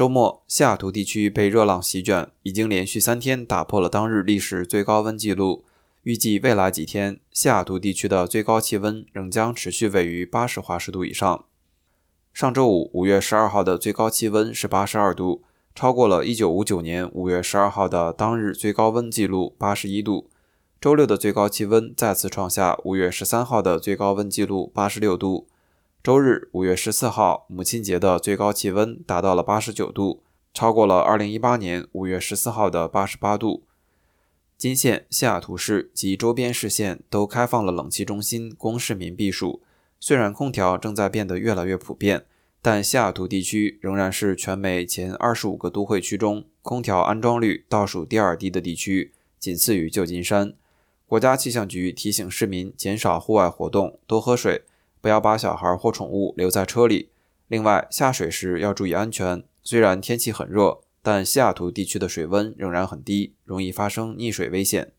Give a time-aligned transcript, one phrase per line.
[0.00, 5.62] 周末，西雅图地区被热浪席卷，已经连续三天打破了当日历史最高温纪录。
[6.04, 11.44] 预计未来几天，西雅图地区的最高气温仍将持续位于八十华氏度以上。
[12.32, 15.42] 上周五，五月十二号的最高气温是八十二度，
[15.74, 20.30] 超过了一九五九年五月十二号的当日最高温纪录八十一度。
[20.80, 25.46] 周六的最高气温再次创下五月十三号的最高温纪录八十六度。
[26.02, 30.22] 周日，五月十四号，母亲节的最高气温达到了八十九度，
[30.54, 33.64] 超过了二零一八年五月十四号的八十八度。
[34.56, 39.60] 金县、西雅图市及周边市县都开放了冷气中心供市民避暑。
[39.98, 42.24] 虽然空调正在变得越来越普遍，
[42.62, 50.54] 但西雅图地区仍然是全美前二十五个都会区中空调安装率倒数第二低的地区，仅次于旧金山。
[51.06, 54.62] 国家气象局提醒市民减少户外活动，多喝水。
[55.00, 57.10] 不要把小孩或宠物留在车里。
[57.48, 59.42] 另外，下水时要注意安全。
[59.62, 64.92] 虽然天气很热，但西雅图地区的水温仍然很低，容易发生溺水危险。